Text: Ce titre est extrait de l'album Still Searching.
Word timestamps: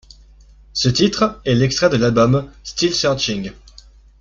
Ce 0.73 0.89
titre 0.89 1.39
est 1.45 1.59
extrait 1.61 1.89
de 1.89 1.97
l'album 1.97 2.49
Still 2.63 2.95
Searching. 2.95 3.51